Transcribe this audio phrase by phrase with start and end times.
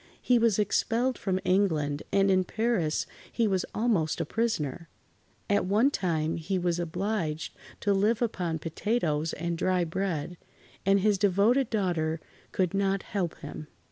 [0.19, 4.89] He was expelled from England, and in Paris he was almost a prisoner.
[5.47, 10.39] At one time he was obliged to live upon potatoes and dry bread,
[10.87, 12.19] and his devoted daughter
[12.51, 13.67] could not help him.